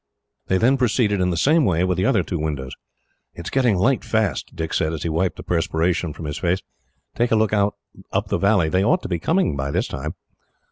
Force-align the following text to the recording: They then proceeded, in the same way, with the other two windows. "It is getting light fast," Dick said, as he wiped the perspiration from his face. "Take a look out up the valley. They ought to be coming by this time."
They 0.47 0.57
then 0.57 0.77
proceeded, 0.77 1.21
in 1.21 1.29
the 1.29 1.37
same 1.37 1.63
way, 1.63 1.83
with 1.83 1.95
the 1.95 2.07
other 2.07 2.23
two 2.23 2.39
windows. 2.39 2.71
"It 3.35 3.45
is 3.45 3.51
getting 3.51 3.75
light 3.75 4.03
fast," 4.03 4.55
Dick 4.55 4.73
said, 4.73 4.93
as 4.93 5.03
he 5.03 5.09
wiped 5.09 5.35
the 5.37 5.43
perspiration 5.43 6.11
from 6.11 6.25
his 6.25 6.39
face. 6.39 6.63
"Take 7.13 7.29
a 7.29 7.35
look 7.35 7.53
out 7.53 7.75
up 8.11 8.29
the 8.29 8.39
valley. 8.39 8.67
They 8.67 8.83
ought 8.83 9.03
to 9.03 9.07
be 9.09 9.19
coming 9.19 9.55
by 9.55 9.69
this 9.69 9.87
time." 9.87 10.15